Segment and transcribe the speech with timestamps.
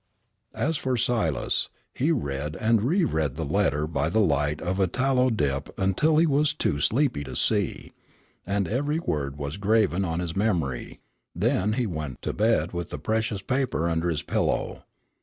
[0.55, 5.29] As for Silas, he read and reread the letter by the light of a tallow
[5.29, 7.93] dip until he was too sleepy to see,
[8.43, 11.01] and every word was graven on his memory;
[11.35, 14.85] then he went to bed with the precious paper under his pillow.